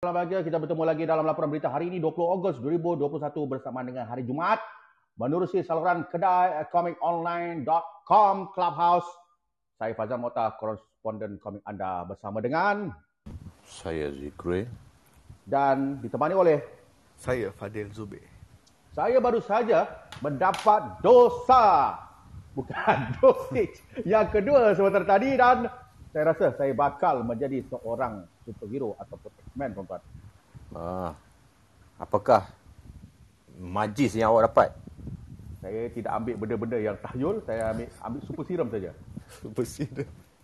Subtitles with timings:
[0.00, 4.08] Dalam bahagia kita bertemu lagi dalam laporan berita hari ini 20 Ogos 2021 bersama dengan
[4.08, 4.56] hari Jumaat
[5.20, 9.04] menerusi saluran kedai comiconline.com Clubhouse.
[9.76, 12.88] Saya Fazal Mota, koresponden komik anda bersama dengan
[13.68, 14.64] Saya Zikri.
[15.44, 16.64] dan ditemani oleh
[17.20, 18.24] Saya Fadil Zubir.
[18.96, 19.84] saya baru saja
[20.24, 21.92] mendapat dosa
[22.56, 25.68] bukan dosage yang kedua sebentar tadi dan
[26.10, 30.02] saya rasa saya bakal menjadi seorang superhero ataupun X-Men tuan-tuan.
[30.74, 31.14] Ah,
[31.98, 32.50] apakah
[33.58, 34.68] majlis yang awak dapat?
[35.60, 38.90] Saya tidak ambil benda-benda yang tahyul, saya ambil ambil super serum saja.
[39.54, 39.86] Bersih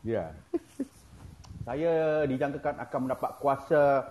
[0.06, 0.30] Ya.
[1.66, 4.06] saya dijangkakan akan mendapat kuasa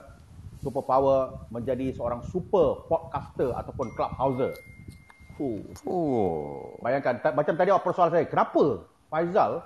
[0.60, 4.52] super power menjadi seorang super podcaster ataupun clubhouser.
[5.40, 6.76] Oh.
[6.80, 9.64] Bayangkan ta- macam tadi awak persoalan saya, kenapa Faizal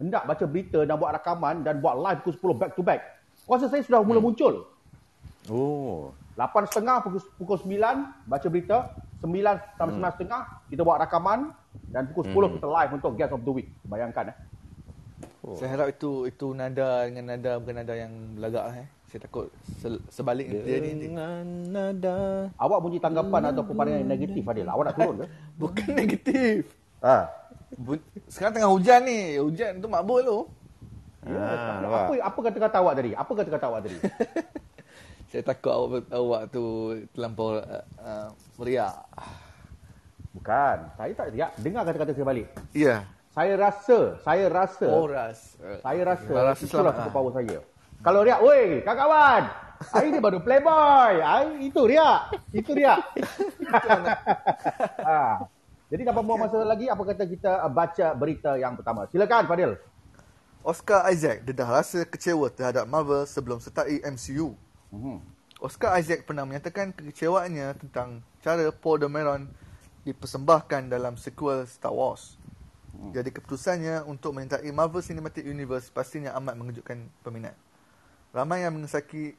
[0.00, 3.00] hendak baca berita dan buat rakaman dan buat live pukul 10 back to back?
[3.44, 4.64] Kuasa saya sudah mula muncul.
[5.52, 6.10] Oh.
[6.40, 8.76] 8.30 pukul, pukul 9 baca berita,
[9.20, 9.28] 9
[9.76, 11.52] sampai 9.30 kita buat rakaman
[11.92, 13.68] dan pukul 10 kita live untuk guest of the week.
[13.84, 14.36] Bayangkan eh.
[15.40, 15.56] Oh.
[15.56, 18.86] Saya harap itu itu nada dengan nada bukan nada yang belagak eh.
[19.10, 19.50] Saya takut
[19.82, 21.10] se- sebalik dia ni.
[21.10, 22.46] Dengan nada.
[22.54, 24.68] Awak punya tanggapan ataupun pandangan yang negatif Adil.
[24.70, 25.26] Awak nak turun ke?
[25.60, 26.60] Bukan negatif.
[27.02, 27.39] Ha.
[28.26, 29.36] Sekarang tengah hujan ni.
[29.36, 30.38] Hujan tu makbul tu.
[31.20, 32.00] Ya, Ah, apa, nampak?
[32.00, 33.10] apa apa kata-kata awak tadi?
[33.12, 33.96] Apa kata-kata awak tadi?
[35.30, 36.64] Saya takut awak awak tu
[37.14, 38.90] terlampau uh, uh, meriah.
[40.34, 40.76] Bukan.
[40.96, 42.48] Saya tak ya, dengar kata-kata saya balik.
[42.72, 43.04] Ya.
[43.30, 45.54] Saya rasa, saya rasa, Oras.
[45.86, 46.98] saya rasa, Saya rasa itulah selamat.
[46.98, 47.58] super power saya.
[48.00, 49.42] Kalau riak, woi, kawan-kawan.
[49.80, 51.14] Hari ni baru playboy.
[51.22, 52.20] Hari, itu riak.
[52.50, 52.98] Itu riak.
[55.06, 55.46] ha.
[55.90, 59.10] Jadi tanpa buang masa lagi, apa kata kita uh, baca berita yang pertama.
[59.10, 59.74] Silakan Fadil.
[60.62, 64.54] Oscar Isaac dedah rasa kecewa terhadap Marvel sebelum sertai MCU.
[64.94, 65.18] Mhm.
[65.60, 69.50] Oscar Isaac pernah menyatakan kekecewaannya tentang cara Paul Dameron
[70.08, 72.40] dipersembahkan dalam sequel Star Wars.
[73.10, 77.56] Jadi keputusannya untuk menyertai Marvel Cinematic Universe pastinya amat mengejutkan peminat.
[78.30, 79.34] Ramai yang mengesaki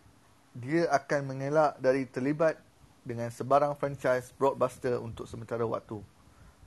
[0.58, 2.58] dia akan mengelak dari terlibat
[3.06, 6.02] dengan sebarang franchise blockbuster untuk sementara waktu.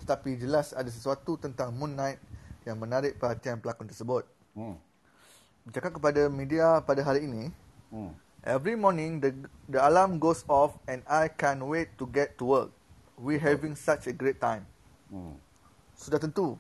[0.03, 2.19] Tetapi jelas ada sesuatu tentang Moon Knight
[2.65, 4.25] yang menarik perhatian pelakon tersebut.
[4.57, 4.81] Hmm.
[5.69, 7.53] Bercakap kepada media pada hari ini,
[7.95, 8.11] Hmm.
[8.43, 9.31] Every morning the
[9.71, 12.71] the alarm goes off and I can't wait to get to work.
[13.15, 14.67] We're having such a great time.
[15.07, 15.39] Hmm.
[15.95, 16.59] Sudah tentu.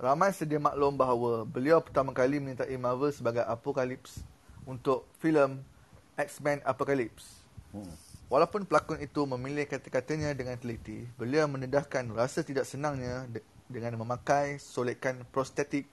[0.00, 4.24] Ramai sedia maklum bahawa beliau pertama kali menyertai Marvel sebagai Apocalypse
[4.64, 5.60] untuk filem
[6.16, 7.44] X-Men Apocalypse.
[7.76, 7.92] Hmm.
[8.28, 14.60] Walaupun pelakon itu memilih kata-katanya dengan teliti, beliau mendedahkan rasa tidak senangnya de- dengan memakai
[14.60, 15.88] solekan prostetik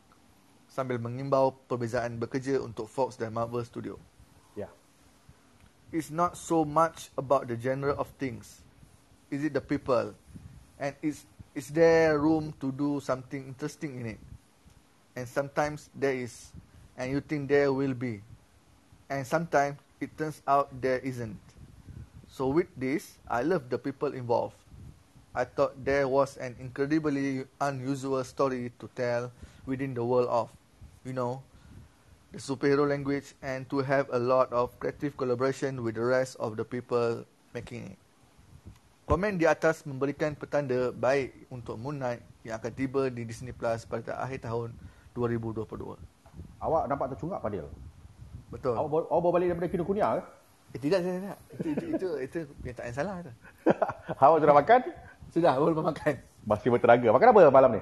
[0.68, 3.96] sambil mengimbau perbezaan bekerja untuk Fox dan Marvel Studio.
[4.60, 4.68] Ya.
[5.96, 8.60] it's not so much about the genre of things.
[9.32, 10.12] Is it the people?
[10.76, 11.24] And is
[11.56, 14.22] is there room to do something interesting in it?
[15.16, 16.52] And sometimes there is,
[17.00, 18.20] and you think there will be.
[19.08, 21.40] And sometimes it turns out there isn't.
[22.36, 24.60] So with this, I love the people involved.
[25.32, 29.32] I thought there was an incredibly unusual story to tell
[29.64, 30.52] within the world of,
[31.08, 31.40] you know,
[32.36, 36.60] the superhero language and to have a lot of creative collaboration with the rest of
[36.60, 37.24] the people
[37.56, 38.00] making it.
[39.08, 43.88] Komen di atas memberikan petanda baik untuk Moon Knight yang akan tiba di Disney Plus
[43.88, 44.76] pada akhir tahun
[45.16, 45.64] 2022.
[46.60, 47.64] Awak nampak tercungap Fadil.
[48.52, 48.76] Betul.
[48.76, 50.35] Awak, awak bawa balik daripada Kinokuniya ke?
[50.76, 51.38] Eh, tidak, tidak, tidak.
[51.56, 53.32] Itu, itu, itu, itu kenyataan salah tu.
[54.28, 54.80] awak sudah makan?
[55.32, 56.14] Sudah, baru makan.
[56.44, 57.08] Masih bertenaga.
[57.16, 57.82] Makan apa malam ni?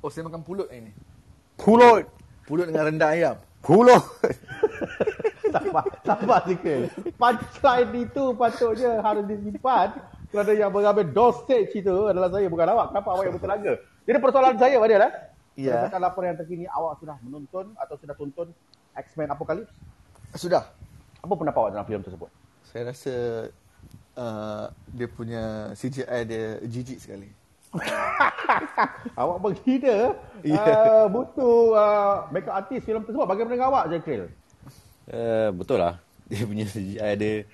[0.00, 0.92] Oh, saya makan pulut hari ni.
[1.60, 2.08] Pulut.
[2.48, 3.36] Pulut dengan rendah ayam.
[3.60, 4.00] Pulut.
[5.52, 6.96] sabar, sabar sikit.
[7.20, 9.88] Punchline itu patutnya harus disimpan
[10.32, 12.86] kerana yang mengambil dosage itu adalah saya bukan awak.
[12.88, 13.72] Kenapa awak yang bertenaga?
[14.08, 15.12] Jadi persoalan saya Fadil eh?
[15.60, 15.76] Ya.
[15.76, 18.48] Berdasarkan laporan yang terkini awak sudah menonton atau sudah tonton
[18.96, 19.72] X-Men Apocalypse?
[20.34, 20.83] Sudah.
[21.24, 22.28] Apa pendapat awak dalam filem tersebut?
[22.68, 23.14] Saya rasa
[24.20, 27.32] uh, dia punya CGI dia jijik sekali.
[29.20, 30.14] awak menghina
[30.44, 30.60] Ya.
[30.60, 33.24] uh, butuh uh, makeup artist filem tersebut.
[33.24, 34.28] Bagaimana dengan awak, Zakril?
[35.08, 35.96] Uh, betul lah.
[36.28, 37.44] Dia punya CGI dia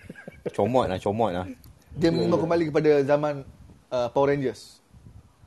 [0.55, 1.47] comot lah, comot lah.
[1.95, 3.43] Dia mengimbau kembali kepada zaman
[3.91, 4.79] uh, Power Rangers.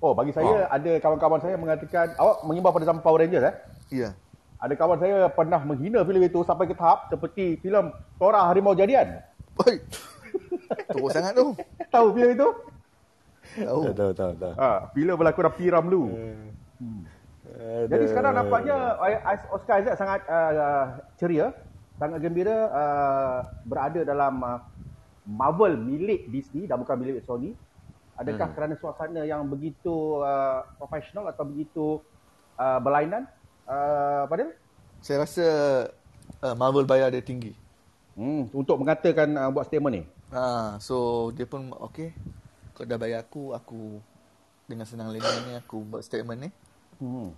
[0.03, 3.55] Oh, bagi saya ada kawan-kawan saya mengatakan awak mengimbau pada zaman Power Rangers eh?
[3.91, 4.09] Ya.
[4.63, 9.19] Ada kawan saya pernah menghina filem itu sampai ke tahap seperti filem Tora Harimau Jadian.
[9.59, 9.83] Oi.
[10.87, 11.51] Teruk sangat tu.
[11.91, 12.47] Tahu filem itu?
[13.59, 13.81] Tahu.
[13.91, 14.53] Tahu, tahu, tahu.
[14.55, 15.67] Ha, filem berlakon P.
[15.67, 16.03] Ramlu.
[17.91, 18.97] Jadi sekarang nampaknya
[19.51, 21.51] Oscar Isaac sangat uh, ceria
[21.99, 24.59] sangat gembira uh, berada dalam uh,
[25.27, 27.51] Marvel milik Disney dan bukan milik Sony.
[28.15, 28.55] Adakah Hmm.
[28.55, 31.99] kerana suasana yang begitu uh, profesional atau begitu
[32.57, 33.27] uh, berlainan?
[33.63, 34.51] Uh, Fadil?
[35.03, 35.47] Saya rasa
[36.43, 37.55] uh, Marvel bayar dia tinggi.
[38.13, 40.03] Hmm, untuk mengatakan uh, buat statement ni.
[40.33, 42.13] Ha, so dia pun okay.
[42.73, 44.01] Kau dah bayar aku, aku
[44.65, 46.49] dengan senang lenang ni aku buat statement ni.
[47.01, 47.29] Hmm.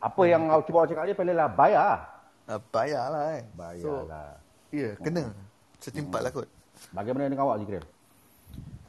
[0.00, 2.04] Apa yang awak cuba cakap dia paling lah bayar.
[2.44, 3.44] Uh, bayar lah kan.
[3.80, 4.28] So, Bayarlah.
[4.68, 5.22] ya, yeah, kena.
[5.80, 6.48] Setimpat lah kot.
[6.92, 7.84] Bagaimana dengan awak Jikril?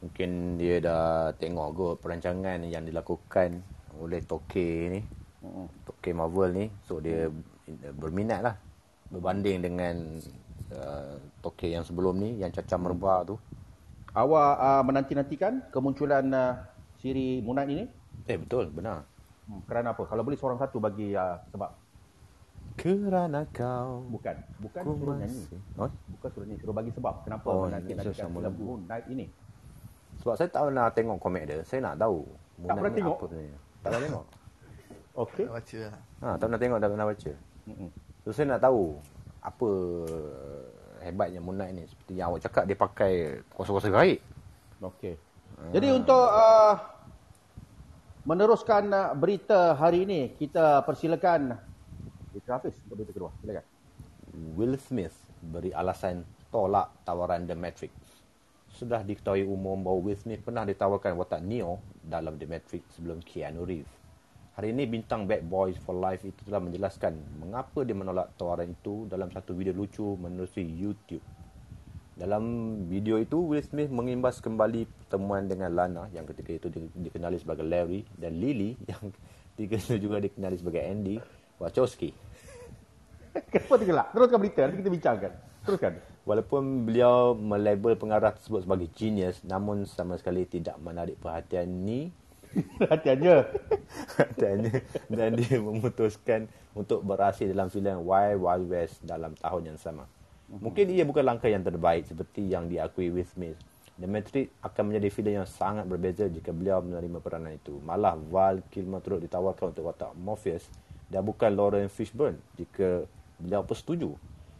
[0.04, 3.64] Mungkin dia dah tengok kot perancangan yang dilakukan
[3.96, 5.00] oleh Tokay ni.
[5.46, 5.68] Hmm.
[5.84, 6.66] Tokay Marvel ni.
[6.82, 7.30] So dia
[7.94, 8.54] berminat lah.
[9.06, 9.94] Berbanding dengan
[10.72, 12.36] uh, Tokay yang sebelum ni.
[12.36, 13.36] Yang cacah merebak tu.
[14.10, 16.56] Awak uh, menanti-nantikan kemunculan uh,
[16.98, 17.84] siri Knight ini?
[18.24, 19.04] Eh betul, benar.
[19.46, 20.02] Hmm, kerana apa?
[20.08, 21.70] Kalau boleh seorang satu bagi uh, sebab.
[22.76, 24.36] Kerana kau Bukan.
[24.60, 25.40] Bukan ku suruh nyanyi.
[25.48, 26.60] masih- Oh, Bukan suruh nyanyi.
[26.60, 27.14] Suruh bagi sebab.
[27.24, 28.28] Kenapa Oh, menanti-nantikan.
[28.52, 29.26] Moon Knight ini?
[30.20, 31.60] Sebab saya tak pernah tengok komik dia.
[31.64, 32.24] Saya nak tahu.
[32.56, 33.16] Moon pernah Knight ni tengok?
[33.16, 33.58] Apa sebenarnya.
[33.76, 34.24] Tak pernah tengok.
[35.16, 35.48] Okey.
[35.48, 35.94] Tak baca lah.
[36.20, 37.32] Ha, tak pernah tengok, tak pernah baca.
[37.66, 37.90] Mm-mm.
[38.22, 39.00] So saya nak tahu
[39.40, 39.70] apa
[41.00, 41.84] hebatnya Moon Knight ni.
[41.88, 43.12] Seperti yang awak cakap dia pakai
[43.56, 44.20] kuasa-kuasa gaib.
[44.84, 45.16] Okey.
[45.72, 46.76] Jadi untuk uh,
[48.28, 51.56] meneruskan uh, berita hari ini, kita persilakan
[52.36, 53.30] Berita Hafiz untuk berita kedua.
[53.40, 53.64] Silakan.
[54.52, 57.96] Will Smith beri alasan tolak tawaran The Matrix.
[58.76, 63.64] Sudah diketahui umum bahawa Will Smith pernah ditawarkan watak Neo dalam The Matrix sebelum Keanu
[63.64, 63.95] Reeves.
[64.56, 67.12] Hari ini bintang Bad Boys for Life itu telah menjelaskan
[67.44, 71.20] mengapa dia menolak tawaran itu dalam satu video lucu menerusi YouTube.
[72.16, 72.40] Dalam
[72.88, 77.68] video itu, Will Smith mengimbas kembali pertemuan dengan Lana yang ketika itu di- dikenali sebagai
[77.68, 79.12] Larry dan Lily yang
[79.60, 81.20] ketika itu juga dikenali sebagai Andy
[81.60, 82.16] Wachowski.
[83.52, 84.08] Kenapa tergelak?
[84.16, 84.60] Teruskan berita.
[84.64, 85.32] Nanti kita bincangkan.
[85.68, 85.92] Teruskan.
[86.24, 92.08] Walaupun beliau melabel pengarah tersebut sebagai genius, namun sama sekali tidak menarik perhatian ni
[92.90, 93.26] Hati-hati.
[94.16, 94.74] perhatiannya
[95.12, 100.04] dan dia memutuskan untuk beraksi dalam filem Wild Wild West dalam tahun yang sama.
[100.46, 103.58] Mungkin ia bukan langkah yang terbaik seperti yang diakui Will Smith.
[103.96, 107.80] The Matrix akan menjadi filem yang sangat berbeza jika beliau menerima peranan itu.
[107.80, 110.68] Malah Val Kilmer turut ditawarkan untuk watak Morpheus
[111.08, 113.08] dan bukan Lauren Fishburne jika
[113.40, 114.10] beliau pun setuju.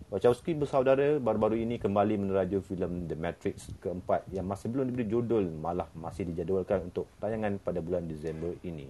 [0.07, 5.51] Wachowski bersaudara baru-baru ini kembali meneraju filem The Matrix keempat yang masih belum diberi judul
[5.59, 8.87] malah masih dijadualkan untuk tayangan pada bulan Disember ini.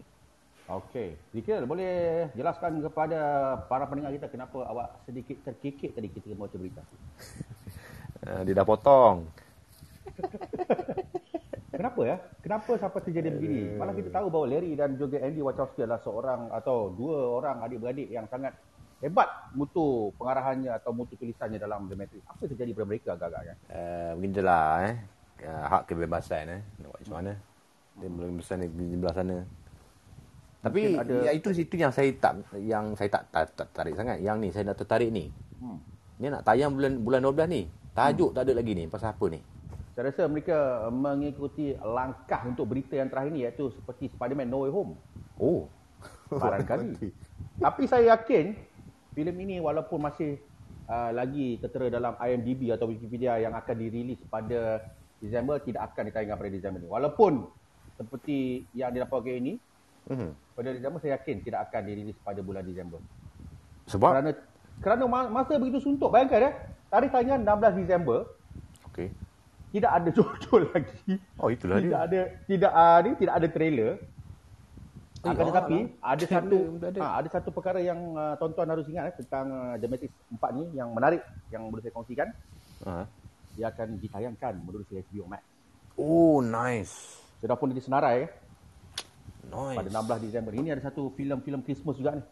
[0.69, 1.17] Okey.
[1.33, 3.21] Zikir, boleh jelaskan kepada
[3.65, 6.85] para pendengar kita kenapa awak sedikit terkikik tadi kita baca berita?
[8.21, 9.25] Uh, dia dah potong.
[11.77, 12.17] Kenapa ya?
[12.41, 13.77] Kenapa sampai terjadi begini?
[13.77, 18.09] Malah kita tahu bahawa Larry dan juga Andy Wachowski adalah seorang atau dua orang adik-beradik
[18.09, 18.57] yang sangat
[19.04, 22.22] hebat mutu pengarahannya atau mutu tulisannya dalam The Matrix.
[22.25, 23.54] Apa yang terjadi pada mereka agak-agaknya?
[23.69, 24.96] Uh, beginilah eh.
[25.44, 26.60] Uh, hak kebebasan eh.
[26.81, 27.32] Nak buat macam mana.
[27.96, 29.37] Dia belum besar ni di sebelah sana.
[30.64, 33.94] Tapi Mungkin ada- ya, itu itu yang saya tak yang saya tak, tak, tak tarik
[33.94, 34.19] sangat.
[34.25, 35.28] Yang ni saya nak tertarik ni.
[35.60, 35.78] Hmm.
[36.16, 37.62] Ni nak tayang bulan bulan 12 ni.
[37.93, 38.84] Tajuk tak ada lagi ni.
[38.88, 39.40] Pasal apa ni?
[39.96, 44.72] Saya rasa mereka mengikuti langkah untuk berita yang terakhir ni iaitu seperti Spider-Man No Way
[44.72, 44.93] Home.
[45.40, 45.64] Oh.
[46.28, 46.93] Barangkali.
[47.64, 48.52] Tapi saya yakin
[49.17, 50.37] filem ini walaupun masih
[50.87, 54.85] uh, lagi tertera dalam IMDb atau Wikipedia yang akan dirilis pada
[55.17, 56.91] Disember tidak akan ditayangkan pada Disember ini.
[56.93, 57.32] Walaupun
[57.96, 58.39] seperti
[58.77, 59.55] yang dilaporkan ini
[60.06, 60.31] Mhm.
[60.55, 63.01] pada Disember saya yakin tidak akan dirilis pada bulan Disember.
[63.89, 64.31] Sebab Kerana
[64.79, 66.13] kerana ma- masa begitu suntuk.
[66.13, 66.51] Bayangkan ya,
[66.87, 68.29] tarikh tayangan 16 Disember
[68.93, 69.08] okey.
[69.73, 71.17] tidak ada judul lagi.
[71.41, 72.06] Oh itulah tidak dia.
[72.06, 73.91] ada tidak uh, ni tidak ada trailer.
[75.27, 76.13] Eh, Akan tetapi alah.
[76.13, 76.99] ada satu ada.
[77.01, 80.39] ha, ada satu perkara yang uh, tuan-tuan harus ingat eh, tentang uh, The Matrix 4
[80.53, 81.19] ni yang menarik
[81.51, 82.29] yang boleh saya kongsikan.
[82.83, 83.03] Ha.
[83.53, 85.43] Dia akan ditayangkan menerusi HBO Max.
[85.97, 87.19] Oh nice.
[87.37, 88.31] Sudah pun disenarai eh,
[89.47, 89.77] Nice.
[89.77, 90.53] pada 16 Disember.
[90.53, 92.25] Ini ada satu filem-filem Christmas juga ni.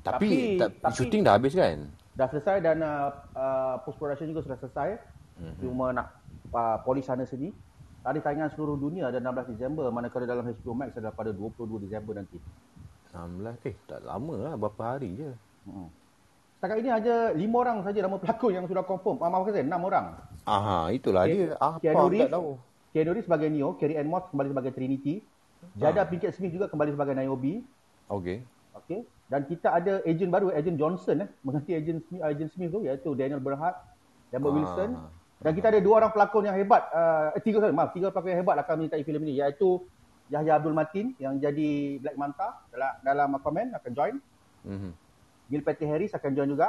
[0.00, 1.78] Tapi, Tapi- tapi, tapi- syuting dah habis kan?
[2.10, 4.88] Dah selesai dan uh, uh, post production juga sudah selesai.
[5.36, 5.54] Mhm.
[5.58, 6.14] Cuma nak
[6.50, 7.50] uh, polish sana sini.
[8.00, 12.16] Tarikh tayangan seluruh dunia ada 16 Disember manakala dalam HBO Max adalah pada 22 Disember
[12.16, 12.40] nanti.
[13.12, 15.30] 16 eh tak lama lah berapa hari je.
[15.68, 15.88] Hmm.
[16.56, 19.20] Setakat ini hanya lima orang saja nama pelakon yang sudah confirm.
[19.20, 20.16] Ah, maaf saya, enam orang.
[20.44, 21.52] Aha, itulah Ke- dia.
[21.56, 22.48] Apa Keanu aku Reeves, tak tahu.
[22.90, 25.14] Keanu Reeves sebagai Neo, Carrie Ann Moss kembali sebagai Trinity,
[25.76, 27.64] Jada Pinkett Smith juga kembali sebagai Niobe.
[28.08, 28.40] Okey.
[28.76, 29.00] Okey.
[29.28, 33.12] Dan kita ada ejen baru, ejen Johnson eh, mengganti ejen Smith, ejen Smith tu iaitu
[33.14, 33.76] Daniel Bernhardt,
[34.30, 34.56] Lambert Ah.
[34.56, 34.90] Wilson.
[35.40, 38.36] Dan kita ada dua orang pelakon yang hebat, uh, eh, tiga sorry, maaf, tiga pelakon
[38.36, 39.80] yang hebat akan menyertai filem ini iaitu
[40.28, 44.14] Yahya Abdul Matin yang jadi Black Manta dalam dalam Aquaman akan join.
[44.68, 44.90] Mhm.
[45.50, 46.68] Neil Patrick Harris akan join juga.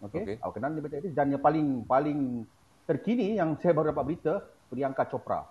[0.00, 0.22] Okey.
[0.24, 0.36] Okey.
[0.40, 2.48] Awak kenal limited edition dan yang paling paling
[2.88, 4.32] terkini yang saya baru dapat berita
[4.72, 5.44] Priyanka Chopra.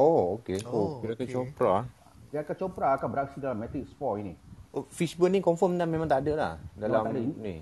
[0.00, 0.64] Oh, okey.
[0.64, 1.34] Oh, Oh, kira ke okey.
[1.36, 1.84] Chopra.
[2.32, 4.32] Priyanka Chopra akan beraksi dalam Matrix 4 ini.
[4.72, 7.20] Oh, Fishburne ni confirm dah memang tak ada lah dalam tak ada.
[7.20, 7.56] ni.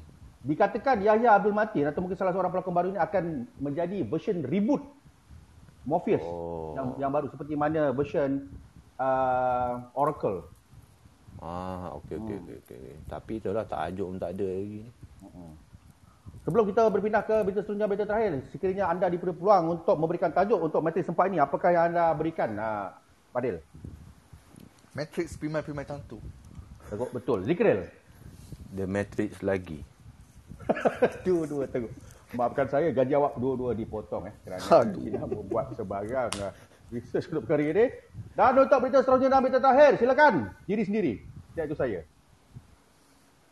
[0.46, 4.82] Dikatakan Yahya Abdul Matin atau mungkin salah seorang pelakon baru ini akan menjadi version reboot
[5.82, 6.74] Morpheus Oh.
[6.78, 8.46] yang yang baru seperti mana version
[8.98, 10.46] uh, Oracle.
[11.42, 12.84] Ah, okey okey okey okey.
[13.10, 14.90] Tapi itulah tajuk pun tak ada lagi ni.
[16.46, 20.62] Sebelum kita berpindah ke berita seterusnya, berita terakhir, sekiranya anda diberi peluang untuk memberikan tajuk
[20.62, 22.94] untuk Matrix 4 ini, apakah yang anda berikan, uh,
[23.34, 23.58] Fadil?
[24.94, 26.22] Matrix primai-primai tantu.
[26.86, 27.42] Teguk betul.
[27.42, 27.90] Zikril?
[28.70, 29.82] The Matrix lagi.
[31.26, 31.92] Dua-dua teruk.
[32.32, 34.34] Maafkan saya, gaji awak dua-dua dipotong eh.
[34.42, 34.98] Kerana Aduh.
[35.00, 36.52] tidak membuat sebarang uh,
[36.88, 37.86] research untuk perkara ini.
[38.34, 40.34] Dan untuk berita seterusnya dan berita terakhir, silakan.
[40.64, 41.12] Diri sendiri.
[41.54, 42.00] Tidak itu saya.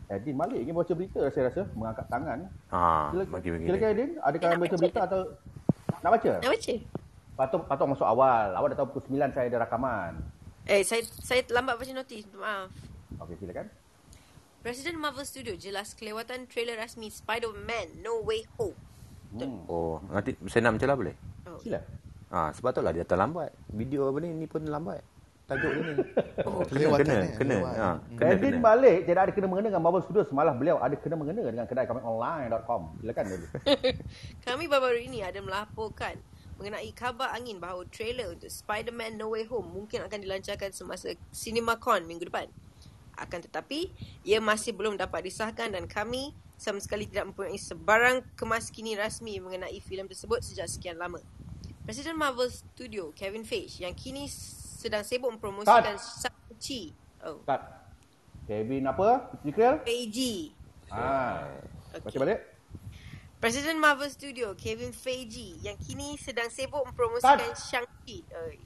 [0.05, 1.63] Edin Malik ingin baca berita saya rasa.
[1.73, 2.39] Mengangkat tangan.
[2.69, 3.65] Ah, Silakan, bagi bagi.
[3.65, 4.11] silakan Edin.
[4.21, 4.83] Adakah Nak baca baca.
[4.83, 5.21] berita atau...
[6.03, 6.31] Nak baca?
[6.35, 6.75] Nak baca?
[7.35, 8.47] Patut, patut masuk awal.
[8.53, 10.13] Awak dah tahu pukul 9 saya ada rakaman.
[10.67, 12.27] Eh, saya saya lambat baca notis.
[12.35, 12.69] Maaf.
[13.23, 13.67] Okey, silakan.
[14.65, 18.73] Presiden Marvel Studio jelas kelewatan trailer rasmi Spider-Man No Way Home.
[19.37, 19.61] Hmm.
[19.69, 21.17] Oh, nanti saya nak macam lah boleh?
[21.45, 21.61] Oh.
[21.61, 21.85] Sila.
[22.33, 23.53] Ah, sebab tu lah dia terlambat.
[23.69, 25.05] Video apa ni ni pun lambat.
[25.45, 25.95] Tajuk dia ni.
[26.49, 27.55] Oh, kena kelewatan kena eh, kena.
[27.61, 27.75] lewat.
[27.77, 28.65] Ha, kena Edin kena.
[28.65, 30.29] Malik tidak ada kena mengena dengan Marvel Studios.
[30.33, 32.83] Malah beliau ada kena mengena dengan kedai kami online.com.
[33.05, 33.47] Silakan dulu.
[34.49, 36.17] Kami baru-baru ini ada melaporkan
[36.57, 42.09] mengenai kabar angin bahawa trailer untuk Spider-Man No Way Home mungkin akan dilancarkan semasa CinemaCon
[42.09, 42.49] minggu depan.
[43.15, 43.91] Akan tetapi,
[44.27, 49.79] ia masih belum dapat disahkan dan kami sama sekali tidak mempunyai sebarang kemaskini rasmi mengenai
[49.83, 51.19] filem tersebut sejak sekian lama.
[51.85, 56.97] Presiden Marvel Studio, Kevin Feige, yang kini sedang sibuk mempromosikan Shang-Chi.
[57.21, 57.61] Oh, Cut.
[58.49, 59.33] Kevin apa?
[59.45, 59.81] Zikril?
[59.85, 60.53] Feige.
[60.89, 61.49] Ah.
[61.93, 62.21] Baca Okey.
[62.21, 62.41] balik.
[63.41, 67.53] Presiden Marvel Studio, Kevin Feige, yang kini sedang sibuk mempromosikan.
[67.53, 68.25] Shang-Chi.
[68.33, 68.57] Oi.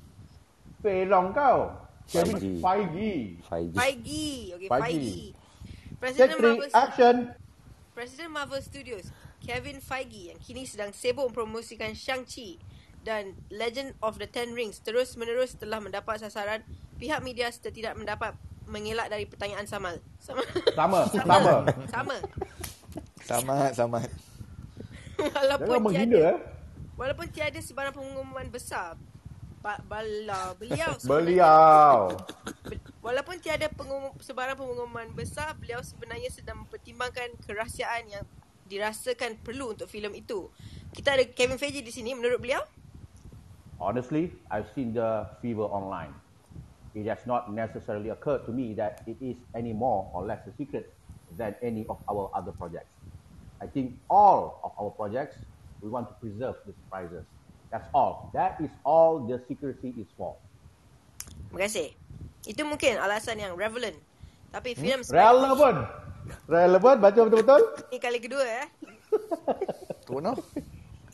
[0.78, 1.75] Pelong kau.
[2.09, 3.37] Kevin Feige.
[3.45, 3.75] Feige.
[3.77, 3.77] 5G.
[3.77, 4.25] Feige.
[4.57, 4.81] Okay, Feige.
[4.83, 5.17] Feige.
[5.29, 7.17] Take Presiden three, Marvel, action.
[7.93, 9.07] Presiden Marvel Studios,
[9.43, 12.57] Kevin Feige yang kini sedang sibuk mempromosikan Shang-Chi
[13.03, 16.62] dan Legend of the Ten Rings terus-menerus telah mendapat sasaran
[17.03, 18.35] pihak media serta tidak mendapat
[18.71, 19.99] mengelak dari pertanyaan Samal.
[20.23, 20.45] Sama.
[20.77, 21.53] Sama, sama.
[21.91, 22.17] Sama.
[23.25, 24.09] Selamat, selamat.
[25.19, 26.38] Walaupun Jangan menghina tiada, eh.
[26.95, 28.95] walaupun tiada sebarang pengumuman besar
[29.62, 32.15] ba- bala beliau Beliau.
[32.67, 38.25] Be- Walaupun tiada pengum, sebarang pengumuman besar, beliau sebenarnya sedang mempertimbangkan kerahsiaan yang
[38.69, 40.53] dirasakan perlu untuk filem itu.
[40.93, 42.61] Kita ada Kevin Feige di sini menurut beliau.
[43.81, 46.12] Honestly, I've seen the fever online.
[46.93, 50.53] It has not necessarily occurred to me that it is any more or less a
[50.59, 50.91] secret
[51.38, 52.91] than any of our other projects.
[53.62, 55.38] I think all of our projects,
[55.81, 57.25] we want to preserve the surprises.
[57.69, 58.33] That's all.
[58.33, 60.37] That is all the secrecy is for.
[61.49, 61.89] Terima kasih.
[62.45, 63.97] Itu mungkin alasan yang relevant.
[64.49, 65.13] Tapi filem Hmm?
[65.13, 65.79] Relevant.
[66.45, 67.63] Relevant, baca betul-betul.
[67.89, 68.67] ini kali kedua eh.
[70.09, 70.37] Tu no.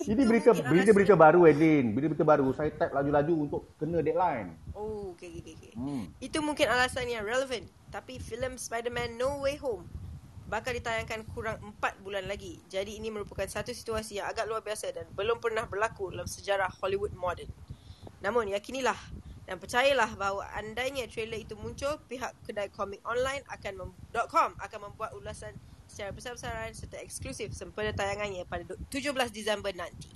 [0.04, 1.94] Ini berita berita berita baru Edin.
[1.94, 2.46] Berita berita baru.
[2.50, 4.54] Saya type laju-laju untuk kena deadline.
[4.74, 5.72] Oh, okey okey okey.
[5.78, 6.04] Hmm.
[6.18, 7.66] Itu mungkin alasan yang relevant.
[7.94, 9.86] Tapi filem Spider-Man No Way Home
[10.44, 12.60] bakal ditayangkan kurang 4 bulan lagi.
[12.68, 16.68] Jadi ini merupakan satu situasi yang agak luar biasa dan belum pernah berlaku dalam sejarah
[16.80, 17.48] Hollywood moden.
[18.20, 18.96] Namun yakinilah
[19.44, 23.96] dan percayalah bahawa andainya trailer itu muncul, pihak kedai komik online akan mem-
[24.28, 25.52] .com akan membuat ulasan
[25.84, 30.08] secara besar-besaran serta eksklusif sempena tayangannya pada du- 17 Disember nanti.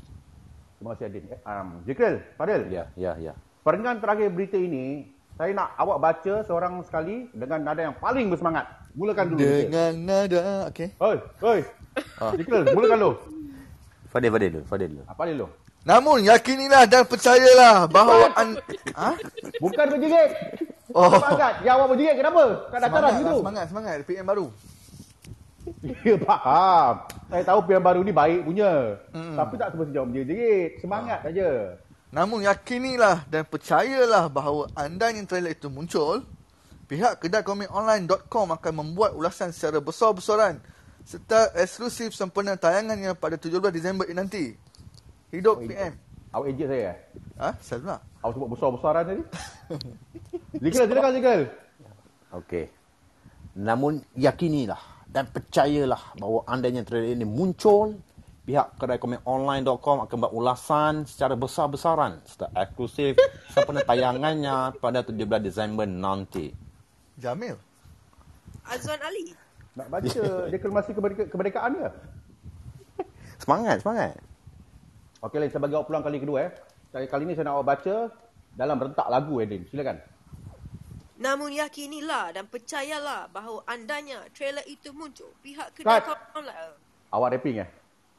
[0.78, 1.24] Terima kasih Edin.
[1.28, 2.62] Eh, Um, Jikril, Fadil.
[2.72, 3.32] Ya, ya, ya.
[3.66, 8.64] Peringkat terakhir berita ini, saya nak awak baca seorang sekali dengan nada yang paling bersemangat.
[8.98, 9.38] Mulakan dulu.
[9.38, 10.90] Dengan nada, okay.
[10.98, 11.60] Oi, oi.
[12.18, 12.34] Ah.
[12.34, 13.12] Jikril, mulakan dulu.
[14.10, 15.02] Fadil, Fadil dulu, Fadil dulu.
[15.06, 15.46] Apa dulu?
[15.86, 18.58] Namun yakinilah dan percayalah bahawa an...
[18.98, 19.14] ha?
[19.62, 20.30] Bukan berjigit.
[20.90, 21.14] Oh.
[21.14, 21.62] Semangat.
[21.62, 22.42] Yang awak berjigit kenapa?
[22.74, 23.30] Kat dataran Semangat, gitu.
[23.30, 23.96] lah, semangat, semangat.
[24.02, 24.46] PM baru.
[25.84, 26.94] Ya, faham.
[27.30, 28.98] Saya tahu PM baru ni baik punya.
[29.14, 30.70] Tapi tak semestinya awak berjigit.
[30.82, 31.48] Semangat saja.
[32.08, 36.24] Namun yakinilah dan percayalah bahawa andainya trailer itu muncul,
[36.88, 40.56] pihak kedai komik online.com akan membuat ulasan secara besar-besaran
[41.04, 44.44] serta eksklusif sempena tayangannya pada 17 Disember ini nanti.
[45.28, 45.96] Hidup PM.
[46.32, 46.96] Awak ejek saya eh?
[47.40, 47.50] Ha?
[47.60, 47.96] Saya pula.
[48.24, 49.22] Awak sebut besar-besaran tadi.
[50.64, 51.42] Jikril, silakan Jikril.
[52.36, 52.64] Okey.
[53.56, 57.96] Namun yakinilah dan percayalah bahawa andainya trailer ini muncul,
[58.44, 63.16] pihak kedai komik online.com akan buat ulasan secara besar-besaran serta eksklusif
[63.48, 66.67] sempena tayangannya pada 17 Disember nanti.
[67.18, 67.58] Jamil.
[68.64, 69.34] Azwan Ali.
[69.74, 71.90] Nak baca deklarasi kemerdeka- kemerdekaan ke?
[73.42, 74.18] Semangat, semangat.
[75.22, 76.50] Okey, Lin, saya bagi awak peluang kali kedua eh.
[76.94, 77.94] Kali, kali ni saya nak awak baca
[78.54, 79.66] dalam rentak lagu, Edin.
[79.66, 79.98] Silakan.
[81.18, 85.82] Namun yakinilah dan percayalah bahawa andanya trailer itu muncul pihak Cut.
[85.82, 86.06] kedai
[86.38, 86.78] online.
[87.10, 87.68] Awak rapping eh?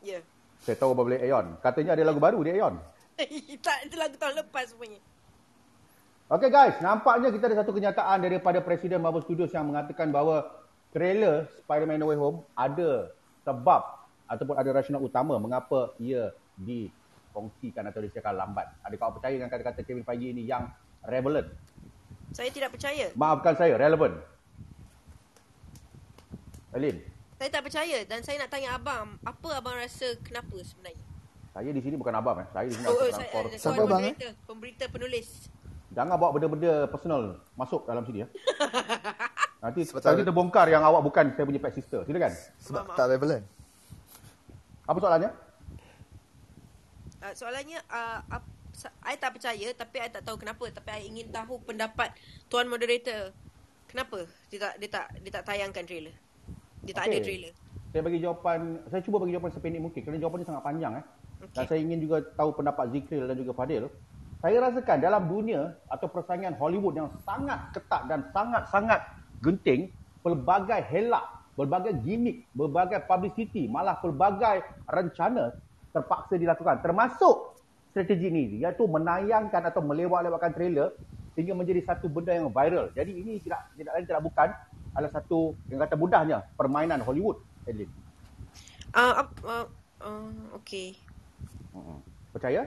[0.04, 0.20] Ya.
[0.60, 1.56] Saya tahu apa boleh Aeon.
[1.64, 2.76] Katanya ada lagu baru di Aeon.
[3.66, 5.00] tak, itu lagu tahun lepas semuanya.
[6.30, 10.46] Okey guys, nampaknya kita ada satu kenyataan daripada Presiden Marvel Studios yang mengatakan bahawa
[10.94, 13.10] trailer Spider-Man No Way Home ada
[13.42, 13.82] sebab
[14.30, 16.30] ataupun ada rasional utama mengapa ia
[16.62, 18.70] dikongsikan atau disiarkan lambat.
[18.86, 20.70] Adakah awak percaya dengan kata-kata Kevin Feige ini yang
[21.02, 21.50] relevant?
[22.30, 23.10] Saya tidak percaya.
[23.18, 24.22] Maafkan saya, relevant.
[26.70, 27.02] Elin,
[27.42, 31.02] Saya tak percaya dan saya nak tanya abang, apa abang rasa kenapa sebenarnya?
[31.50, 32.48] saya di sini bukan abang eh.
[32.54, 34.14] Saya di sini Oh, oh adalah saya, kor- Siapa kawan abang, eh?
[34.14, 35.28] pemberita, pemberita penulis.
[35.90, 38.28] Jangan bawa benda-benda personal masuk dalam sini ya.
[39.64, 42.08] Nanti Sebab nanti terbongkar yang awak bukan saya punya pet sister.
[42.08, 42.32] Silakan.
[42.64, 43.44] Sebab tak relevant.
[44.88, 45.32] Apa soalannya?
[47.20, 50.64] Uh, soalannya, uh, ap, sa- I tak percaya tapi I tak tahu kenapa.
[50.72, 52.16] Tapi I ingin tahu pendapat
[52.48, 53.36] Tuan Moderator.
[53.92, 56.16] Kenapa dia tak, dia tak, dia tak tayangkan trailer?
[56.88, 57.20] Dia tak Okey.
[57.20, 57.54] ada trailer.
[57.90, 61.06] Saya bagi jawapan, saya cuba bagi jawapan sependek mungkin kerana jawapan ini sangat panjang eh.
[61.52, 63.92] Dan saya ingin juga tahu pendapat Zikril dan juga Fadil.
[64.40, 69.04] Saya rasakan dalam dunia atau persaingan Hollywood yang sangat ketat dan sangat-sangat
[69.44, 69.92] genting,
[70.24, 71.28] pelbagai helak,
[71.60, 75.52] berbagai gimmick, berbagai publicity, malah pelbagai rencana
[75.92, 76.80] terpaksa dilakukan.
[76.80, 77.60] Termasuk
[77.92, 80.96] strategi ini iaitu menayangkan atau melewat-lewatkan trailer
[81.36, 82.96] sehingga menjadi satu benda yang viral.
[82.96, 84.50] Jadi ini tidak tidak lain tidak bukan
[84.96, 87.44] adalah satu yang kata mudahnya permainan Hollywood.
[87.68, 87.92] Edlin.
[88.96, 89.68] Uh, ap- uh,
[90.00, 90.96] uh, okay.
[91.76, 92.00] Mm-mm.
[92.32, 92.66] Percaya?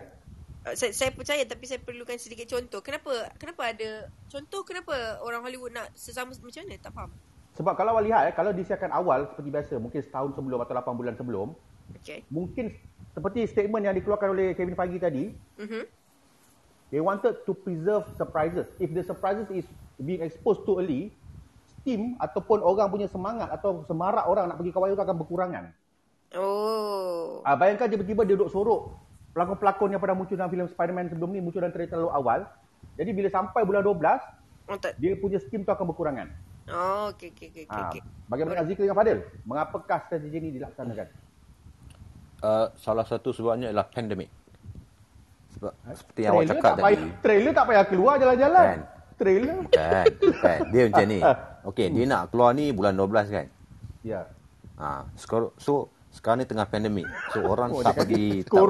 [0.63, 2.79] Uh, saya, saya percaya tapi saya perlukan sedikit contoh.
[2.87, 6.79] Kenapa kenapa ada contoh kenapa orang Hollywood nak sesama macam mana?
[6.79, 7.11] Tak faham.
[7.53, 10.97] Sebab kalau awak lihat, eh, kalau disiarkan awal seperti biasa, mungkin setahun sebelum atau 8
[10.97, 11.53] bulan sebelum,
[12.01, 12.25] Okay.
[12.33, 12.73] mungkin
[13.13, 15.83] seperti statement yang dikeluarkan oleh Kevin Feige tadi, Mhm.
[16.89, 18.65] they wanted to preserve surprises.
[18.81, 19.67] If the surprises is
[20.01, 21.13] being exposed too early,
[21.83, 25.65] steam ataupun orang punya semangat atau semarak orang nak pergi kawaii itu akan berkurangan.
[26.39, 27.45] Oh.
[27.45, 29.02] Ah, bayangkan tiba-tiba dia duduk sorok
[29.33, 32.41] pelakon-pelakon yang pernah muncul dalam filem Spider-Man sebelum ni muncul dalam trailer terlalu awal.
[33.01, 34.95] Jadi bila sampai bulan 12, Oh, tak.
[35.01, 36.29] dia punya steam tu akan berkurangan.
[36.71, 37.75] Oh, okay, okay, okay, okay.
[37.75, 38.01] Ah, okay.
[38.31, 39.19] bagaimana Zikri dengan Fadil?
[39.43, 41.07] Mengapakah strategi ini dilaksanakan?
[42.43, 44.31] Uh, salah satu sebabnya adalah pandemik.
[45.59, 46.85] Sebab seperti yang awak cakap tak tadi.
[46.87, 48.67] payah, trailer tak payah keluar jalan-jalan.
[48.67, 48.81] Kan.
[49.19, 49.59] Trailer.
[49.75, 50.07] Kan,
[50.43, 50.59] kan.
[50.73, 51.19] Dia macam ni.
[51.63, 53.47] Okey, dia nak keluar ni bulan 12 kan.
[54.03, 54.27] Ya.
[54.83, 57.09] Ha, skor, so sekarang ni tengah pandemik.
[57.33, 58.53] So orang Oh, tak pergi tak,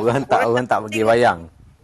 [0.00, 1.40] orang tak orang tak pergi wayang.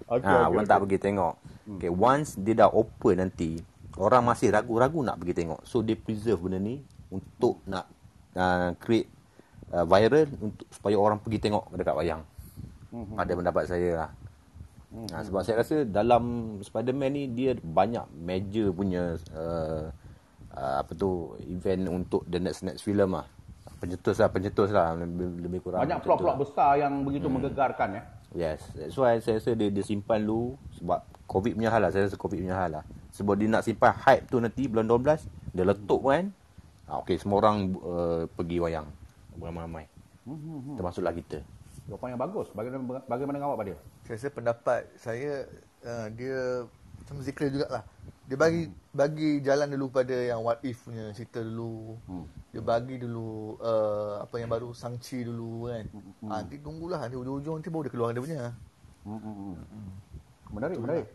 [0.06, 0.70] Okey, ha, okey, orang okey.
[0.70, 1.34] tak pergi tengok.
[1.66, 3.58] Okay, once dia dah open nanti,
[3.98, 5.60] orang masih ragu-ragu nak pergi tengok.
[5.66, 6.78] So dia preserve benda ni
[7.10, 7.90] untuk nak
[8.38, 9.10] uh, create
[9.74, 12.22] uh, viral untuk supaya orang pergi tengok dekat wayang.
[12.94, 13.18] Mhm.
[13.18, 14.10] Pada pendapat saya lah.
[15.12, 19.92] Ha, sebab saya rasa dalam Spider-Man ni dia banyak major punya uh,
[20.56, 23.26] uh, apa tu event untuk the next next film lah.
[23.76, 25.84] Pencetus lah, pencetus lah lebih, lebih kurang.
[25.84, 26.40] Banyak plot-plot lah.
[26.40, 28.02] besar yang begitu menggegarkan ya.
[28.36, 31.90] Yes, that's why saya rasa dia, dia simpan dulu sebab COVID punya hal lah.
[31.92, 32.84] Saya rasa COVID punya hal lah.
[33.12, 36.24] Sebab dia nak simpan hype tu nanti bulan 12, dia letup kan.
[36.86, 38.88] Ha, okay, semua orang uh, pergi wayang.
[39.36, 39.84] Ramai-ramai.
[40.76, 41.38] Termasuklah kita.
[41.86, 42.46] Jawapan yang bagus.
[42.50, 43.78] Bagaimana bagaimana awak Fadil?
[44.06, 45.32] Saya rasa pendapat saya
[45.86, 46.66] uh, dia
[46.98, 47.86] macam zikir jugalah.
[48.26, 51.94] Dia bagi bagi jalan dulu pada yang what if punya cerita dulu.
[52.10, 52.26] Hmm.
[52.56, 55.84] Dia bagi dulu uh, apa yang baru Sangchi dulu kan.
[55.92, 56.32] Hmm.
[56.32, 58.42] Ha, nanti tunggulah nanti ujung-ujung nanti baru dia keluar dia punya.
[59.04, 59.60] Hmm.
[60.56, 61.06] Menarik, menarik.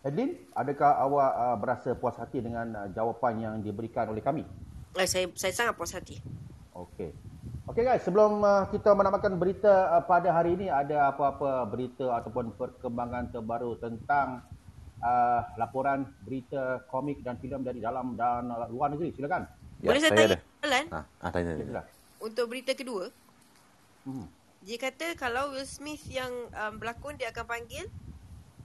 [0.00, 4.48] Edlin, adakah awak uh, berasa puas hati dengan uh, jawapan yang diberikan oleh kami?
[4.96, 6.24] Eh, saya saya sangat puas hati.
[6.72, 7.12] Okey.
[7.68, 12.56] Okey guys, sebelum uh, kita menamatkan berita uh, pada hari ini ada apa-apa berita ataupun
[12.56, 14.40] perkembangan terbaru tentang
[15.04, 19.12] uh, laporan berita komik dan filem dari dalam dan uh, luar negeri.
[19.12, 19.65] Silakan.
[19.86, 20.38] Boleh saya saya tanya ada.
[20.62, 21.52] Alan Ha, ha tanya
[22.16, 23.12] untuk berita kedua?
[24.02, 24.26] Hmm.
[24.60, 27.86] Dia kata kalau Will Smith yang um, berlakon dia akan panggil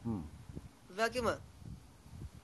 [0.01, 0.25] Hmm.
[0.89, 1.37] Val Kilmer.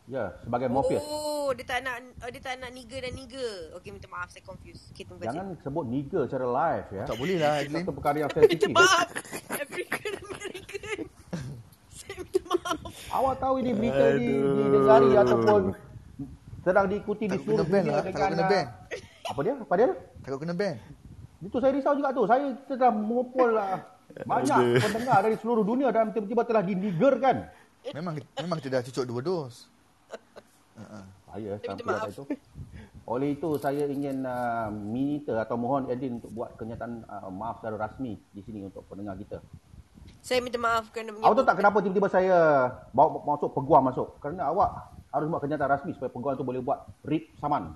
[0.05, 1.03] Ya, sebagai Morpheus.
[1.03, 3.75] Oh, dia tak nak uh, dia tak nak nigger dan nigger.
[3.75, 4.93] Okey, minta maaf saya confuse.
[4.93, 5.35] Terima kasih.
[5.35, 7.03] Jangan sebut nigger secara live ya.
[7.03, 7.81] Tak boleh lah Adlin.
[7.81, 8.71] Satu perkara yang Minta sensitif.
[8.71, 9.07] maaf.
[9.51, 10.97] African American.
[11.97, 12.89] saya minta maaf.
[13.09, 15.61] Awak tahu ini berita di, didengari ataupun
[16.67, 18.65] sedang diikuti di seluruh dunia lah, dengan takut kena ban.
[19.23, 19.55] apa dia?
[19.55, 19.89] Apa dia?
[20.19, 20.75] Takut kena ban.
[21.39, 22.23] Itu saya risau juga tu.
[22.27, 23.79] Saya telah mengumpul uh,
[24.31, 27.47] banyak pendengar dari seluruh dunia dan tiba-tiba telah dinigerkan.
[27.95, 29.71] Memang memang kita dah cucuk dua dos.
[31.31, 32.11] Saya sampai maaf.
[32.11, 32.23] itu.
[33.07, 37.87] Oleh itu saya ingin uh, minta atau mohon Edin untuk buat kenyataan uh, maaf secara
[37.87, 39.39] rasmi di sini untuk pendengar kita.
[40.19, 42.37] Saya minta maaf kerana Awak tahu tak kenapa tiba-tiba saya
[42.91, 44.19] bawa masuk peguam masuk?
[44.19, 47.73] Kerana awak harus buat kenyataan rasmi supaya peguam tu boleh buat rip saman.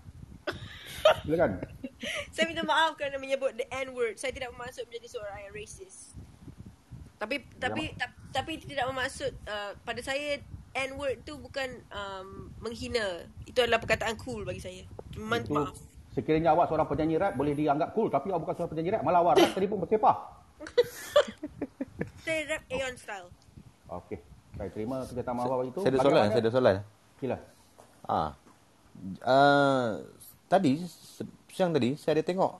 [1.26, 1.62] Silakan.
[2.34, 4.17] Saya minta maaf kerana menyebut the N word.
[4.17, 6.17] Saya tidak bermaksud menjadi seorang yang racist.
[7.22, 10.41] Tapi tapi ta, tapi itu tidak bermaksud uh, pada saya
[10.74, 13.30] N word tu bukan um, menghina.
[13.46, 14.84] Itu adalah perkataan cool bagi saya.
[15.13, 15.78] Cuma Itu maaf.
[16.12, 19.02] sekiranya awak seorang penyanyi rap boleh dianggap cool tapi awak bukan seorang penyanyi rap.
[19.06, 20.17] Malah awak rap tadi pun bersepah.
[22.26, 23.30] Saya rap Aeon style.
[23.89, 24.17] Okey.
[24.58, 25.80] Saya terima kenyataan maaf awak itu.
[25.86, 26.76] Saya ada soalan, saya ada soalan.
[27.22, 27.38] Sila.
[28.10, 28.34] Ah.
[29.22, 30.04] Uh,
[30.50, 30.82] tadi
[31.54, 32.52] siang tadi saya ada tengok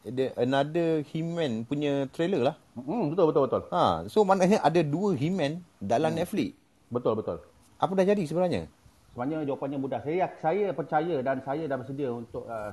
[0.00, 2.56] ada another He-Man punya trailer lah.
[2.76, 3.62] Hmm, betul betul betul.
[3.72, 6.20] Ha, so maknanya ada dua He-Man dalam Hmm.
[6.24, 6.56] Netflix.
[6.88, 7.36] Betul betul.
[7.80, 8.68] Apa dah jadi sebenarnya?
[9.12, 10.00] Sebenarnya jawapannya mudah.
[10.04, 12.72] Saya saya percaya dan saya dah bersedia untuk uh,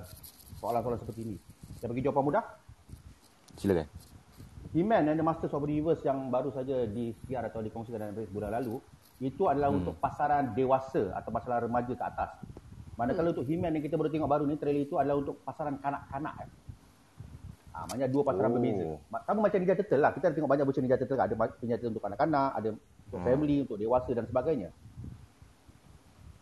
[0.59, 1.35] soalan-soalan seperti ini.
[1.79, 2.43] Saya bagi jawapan mudah.
[3.59, 3.87] Silakan.
[4.75, 8.51] He-Man and the Masters of the Universe yang baru saja disiar atau dikongsikan dalam bulan
[8.51, 8.83] lalu
[9.17, 9.79] itu adalah hmm.
[9.81, 12.31] untuk pasaran dewasa atau pasaran remaja ke atas.
[12.97, 16.33] Manakala untuk He-Man yang kita baru tengok baru ni trailer itu adalah untuk pasaran kanak-kanak.
[16.45, 16.49] Eh.
[17.73, 18.55] Ha, maknanya dua pasaran Oh.
[18.57, 18.85] berbeza.
[19.13, 20.11] Ma- Sama macam Ninja Turtle lah.
[20.13, 21.21] Kita ada tengok banyak version Ninja Turtle.
[21.21, 23.25] Ada Ninja Turtle untuk kanak-kanak, ada untuk Hmm.
[23.25, 24.69] family, untuk dewasa dan sebagainya.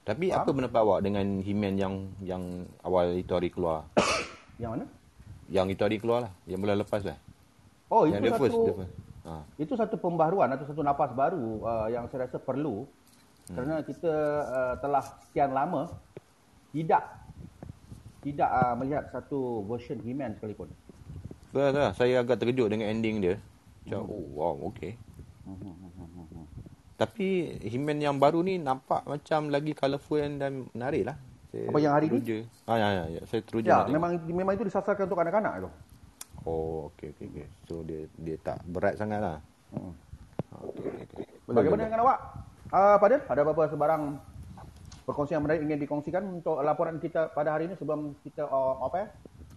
[0.06, 0.46] Tapi Faham?
[0.46, 2.44] apa pendapat awak dengan He-Man yang yang
[2.86, 3.90] awal itu hari keluar?
[4.56, 4.86] Yang mana?
[5.46, 6.34] yang itu hari keluar lah.
[6.48, 7.18] Yang bulan lepas lah.
[7.92, 8.94] Oh, itu yang the satu first, the first.
[9.26, 9.42] Ha.
[9.58, 13.56] itu satu pembaharuan atau satu nafas baru uh, yang saya rasa perlu hmm.
[13.58, 14.14] kerana kita
[14.46, 15.90] uh, telah sekian lama
[16.70, 17.26] tidak
[18.26, 20.66] tidak uh, melihat satu version He-Man sekalipun.
[21.54, 21.94] Betul lah.
[21.94, 23.38] Saya agak terkejut dengan ending dia.
[23.86, 24.98] Macam, oh wow, okay.
[26.98, 31.16] Tapi He-Man yang baru ni nampak macam lagi colourful dan menarik lah.
[31.54, 32.12] Saya Apa yang hari ni?
[32.18, 32.38] teruja.
[32.66, 33.22] Ah, ya, ya, ya.
[33.30, 33.68] Saya teruja.
[33.70, 33.94] Ya, tengok.
[33.94, 35.70] memang memang itu disasarkan untuk kanak-kanak itu.
[36.46, 37.46] Oh, okey, okey, okey.
[37.66, 39.38] So, dia dia tak berat sangat lah.
[39.74, 39.94] Hmm.
[40.72, 41.26] Okay, okay.
[41.50, 42.20] Bagaimana dengan awak?
[42.70, 44.02] Uh, Padel, ada apa-apa sebarang
[45.06, 49.08] perkongsian menarik ingin dikongsikan untuk laporan kita pada hari ini sebelum kita uh, apa ya?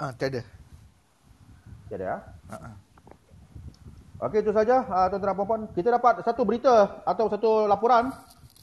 [0.01, 0.45] Ah, tiada.
[1.89, 2.19] Tiada ya?
[2.53, 2.75] Ah, ah.
[4.19, 8.11] Okey itu saja uh, tuan-tuan dan puan Kita dapat satu berita atau satu laporan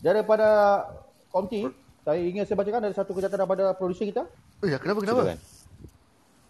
[0.04, 0.84] daripada
[1.32, 1.66] Konti.
[2.06, 4.24] Saya ingin saya bacakan dari satu kenyataan daripada produser kita.
[4.62, 5.22] Oh ya, kenapa kenapa?
[5.26, 5.40] Silakan.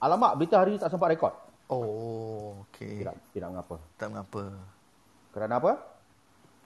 [0.03, 1.31] Alamak, berita hari ini tak sempat rekod.
[1.65, 3.01] Oh, okey.
[3.01, 3.75] Tidak, tidak mengapa.
[3.97, 4.43] Tak mengapa.
[5.33, 5.73] Kerana apa?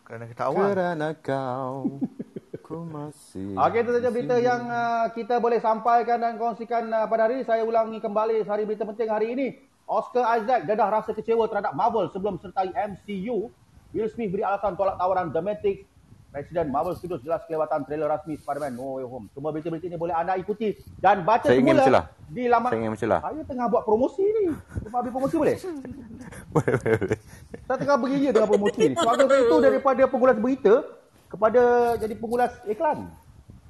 [0.03, 0.67] Kerana kita awal.
[0.75, 2.01] Kerana kau
[2.69, 7.25] ku masih Okey itu saja berita yang uh, kita boleh sampaikan dan kongsikan uh, pada
[7.25, 7.45] hari ini.
[7.49, 9.47] Saya ulangi kembali hari berita penting hari ini.
[9.89, 13.49] Oscar Isaac dedah rasa kecewa terhadap Marvel sebelum sertai MCU.
[13.89, 15.88] Will Smith beri alasan tolak tawaran The Matrix.
[16.29, 19.25] Presiden Marvel Studios jelas kelewatan trailer rasmi Spider-Man No Way Home.
[19.33, 22.03] Semua berita-berita ini boleh anda ikuti dan baca Saya ingin semula mencelah.
[22.29, 22.69] di laman.
[22.69, 23.19] Saya ingin mencelah.
[23.25, 24.43] Saya tengah buat promosi ni.
[24.85, 25.55] Cuba habis promosi boleh?
[26.53, 27.19] Boleh, boleh, boleh.
[27.65, 28.93] Saya tengah beria dengan promosi ni.
[28.93, 30.73] Sebab itu daripada pengulas berita
[31.25, 31.61] kepada
[31.97, 32.97] jadi pengulas iklan.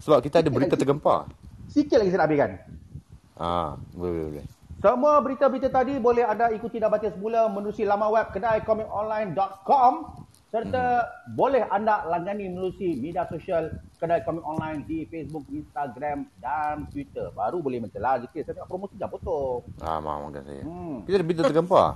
[0.04, 1.32] Sebab kita ada berita tergempar.
[1.72, 2.52] Sikit lagi saya nak habiskan.
[3.40, 4.46] Ah, boleh, boleh, boleh.
[4.80, 9.94] Semua berita-berita tadi boleh anda ikuti dan baca semula menerusi laman web kedaicomiconline.com
[10.50, 11.38] serta hmm.
[11.38, 13.70] boleh anda langani menerusi media sosial
[14.02, 17.30] Kedai Komik Online di Facebook, Instagram dan Twitter.
[17.38, 18.50] Baru boleh mencelah sikit.
[18.50, 19.62] Saya tengok promosi dah potong.
[19.78, 20.64] Ah, maaf maafkan saya.
[20.66, 21.06] Hmm.
[21.06, 21.88] Kita ada berita tergempar.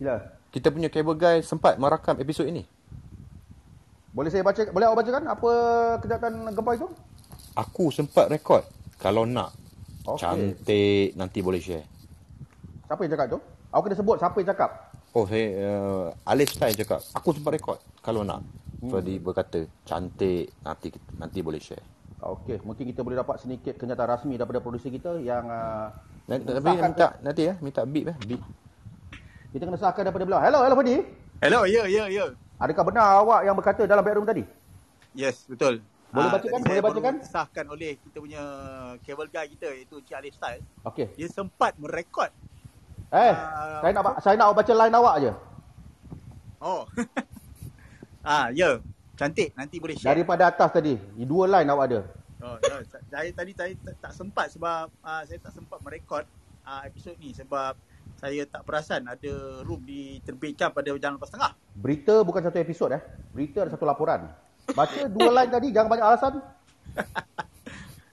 [0.00, 0.16] Sila.
[0.50, 2.64] Kita punya cable guy sempat merakam episod ini.
[4.10, 5.50] Boleh saya baca, boleh awak bacakan apa
[6.02, 6.88] kenyataan gempa itu?
[7.54, 8.64] Aku sempat rekod.
[8.96, 9.52] Kalau nak.
[10.08, 10.18] Okey.
[10.18, 11.08] Cantik.
[11.14, 11.84] Nanti boleh share.
[12.88, 13.38] Siapa yang cakap tu?
[13.70, 14.89] Awak kena sebut siapa yang cakap.
[15.10, 17.02] Oh, saya uh, Alif Style cakap.
[17.18, 17.78] Aku sempat rekod.
[17.98, 18.46] Kalau nak.
[18.78, 18.90] Hmm.
[18.94, 20.54] So, dia berkata, cantik.
[20.62, 21.82] Nanti nanti boleh share.
[22.20, 25.88] Okey, mungkin kita boleh dapat sedikit kenyataan rasmi daripada produser kita yang uh,
[26.28, 28.16] Nanti, tapi minta, nanti ya, minta beat eh.
[28.28, 28.42] Beat.
[29.50, 30.38] kita kena sahkan daripada beliau.
[30.38, 31.00] Hello, hello Fadi.
[31.40, 32.30] Hello, ya, ya, ya.
[32.60, 34.44] Adakah benar awak yang berkata dalam bedroom tadi?
[35.16, 35.80] Yes, betul.
[36.12, 36.60] Boleh Ah, bacakan?
[36.60, 37.14] Boleh bacakan?
[37.16, 38.42] baru Disahkan oleh kita punya
[39.00, 40.62] cable guy kita iaitu Cik Alif Style.
[40.86, 41.08] Okey.
[41.16, 42.30] Dia sempat merekod.
[43.10, 45.32] Eh, Ah, saya nak saya nak baca line awak je.
[46.62, 46.82] Oh.
[48.30, 48.78] ah, ya.
[49.18, 49.50] Cantik.
[49.58, 50.14] Nanti boleh share.
[50.14, 50.94] Daripada atas tadi.
[51.26, 52.00] Dua line awak ada.
[52.40, 52.78] Oh, ya.
[53.10, 56.22] Saya tadi saya tak, tak sempat sebab ah, saya tak sempat merekod
[56.62, 57.74] ah, episod ni sebab
[58.14, 61.52] saya tak perasan ada room diterbitkan pada jam lepas tengah.
[61.74, 63.02] Berita bukan satu episod eh.
[63.34, 64.30] Berita ada satu laporan.
[64.70, 66.34] Baca dua line tadi jangan banyak alasan.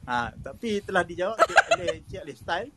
[0.07, 1.35] Ah, tapi telah dijawab
[1.75, 2.71] oleh Cik Alif Style.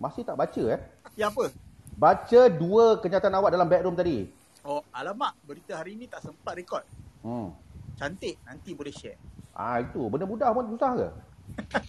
[0.00, 0.80] Masih tak baca eh.
[1.12, 1.52] Ya apa?
[2.00, 4.32] Baca dua kenyataan awak dalam bedroom tadi.
[4.64, 5.36] Oh, alamak.
[5.44, 6.80] Berita hari ni tak sempat rekod.
[7.20, 7.52] Hmm.
[8.00, 8.40] Cantik.
[8.48, 9.20] Nanti boleh share.
[9.52, 11.08] Ah itu benda mudah pun susah ke?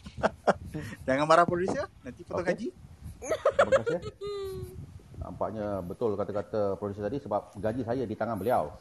[1.07, 2.51] Jangan marah producer, nanti potong Okey.
[2.51, 2.67] gaji.
[3.21, 3.99] Terima kasih.
[5.21, 8.75] Nampaknya betul kata-kata produser tadi sebab gaji saya di tangan beliau.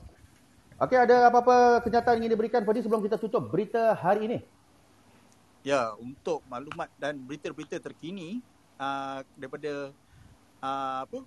[0.81, 4.39] Okey, ada apa-apa kenyataan yang ingin diberikan Fadi sebelum kita tutup berita hari ini?
[5.61, 8.41] Ya, untuk maklumat dan berita-berita terkini
[8.81, 9.93] uh, daripada
[10.65, 11.19] uh, apa?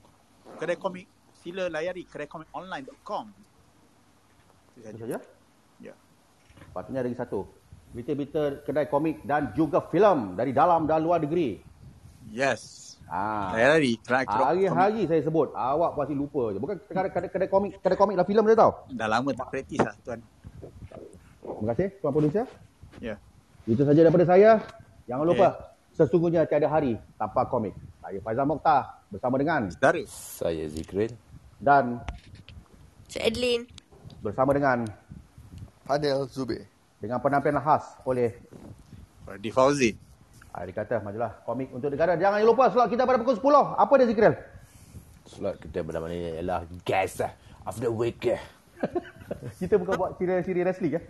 [0.60, 1.08] Kedai komik,
[1.40, 3.26] sila layari kedaicomiconline.com.
[4.76, 5.18] Itu Itu saja.
[5.80, 5.94] Ya.
[6.74, 7.46] Patutnya lagi satu.
[7.94, 11.62] Berita-berita kedai komik dan juga filem dari dalam dan luar negeri.
[12.34, 12.98] Yes.
[13.08, 13.54] Ah.
[13.54, 14.44] Kedai komik.
[14.44, 16.58] Hari-hari saya sebut, awak pasti lupa je.
[16.58, 18.72] Bukan kedai, kedai, kedai komik, kedai komik dan filem dia tahu.
[18.98, 20.20] Dah lama tak praktis lah tuan.
[21.44, 22.46] Terima kasih tuan producer.
[23.00, 23.16] Ya.
[23.64, 24.60] Itu saja daripada saya.
[25.08, 27.74] Jangan lupa, sesungguhnya tiada hari tanpa komik.
[28.02, 30.02] Saya Faizal Mokhtar bersama dengan Saudara.
[30.10, 31.14] Saya Zikril.
[31.64, 32.02] dan
[33.08, 33.64] Cik Adeline.
[34.20, 34.84] bersama dengan
[35.86, 36.64] Fadil Zubir.
[37.00, 38.32] dengan penampilan khas oleh
[39.40, 39.92] Di Fauzi.
[40.52, 42.16] ah, dikata majalah komik untuk negara.
[42.20, 43.76] Jangan lupa slot kita pada pukul 10.
[43.80, 44.34] Apa dia Zikril?
[45.24, 47.24] Slot kita pada mana ni ialah Guest
[47.64, 48.20] of the Week.
[49.60, 51.04] kita bukan buat siri-siri wrestling eh?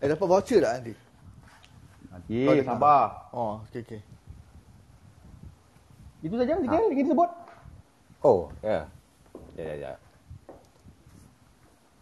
[0.00, 0.92] Eh, dapat voucher tak nanti?
[2.26, 3.30] Oh, dia sabar.
[3.30, 4.00] Oh, okey, okey.
[6.26, 7.30] Itu saja Zikril ingin disebut.
[8.26, 8.82] Oh, ya.
[9.54, 9.92] Ya, ya, ya.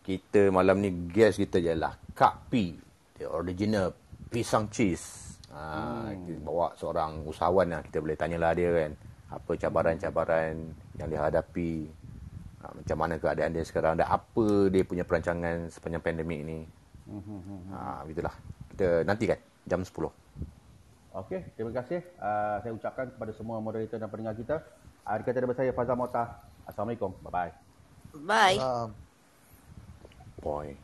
[0.00, 2.72] Kita malam ni guest kita ialah Kak P.
[3.20, 3.92] The original
[4.32, 5.36] pisang cheese.
[5.52, 7.80] Ha, kita bawa seorang usahawan lah.
[7.84, 8.92] Kita boleh tanyalah dia kan.
[9.28, 11.84] Apa cabaran-cabaran yang dia hadapi.
[12.64, 14.00] Ha, macam mana keadaan dia sekarang.
[14.00, 16.64] Dan apa dia punya perancangan sepanjang pandemik ni.
[17.76, 18.32] Ha, begitulah.
[18.72, 19.90] Kita nantikan jam 10.
[21.14, 22.02] Okey, terima kasih.
[22.18, 24.56] Uh, saya ucapkan kepada semua moderator dan pendengar kita.
[25.06, 26.26] Uh, dikata daripada saya Fazal Mokhtar.
[26.66, 27.14] Assalamualaikum.
[27.22, 27.52] Bye-bye.
[28.26, 28.58] Bye.
[28.58, 28.90] Um,
[30.42, 30.74] Boy.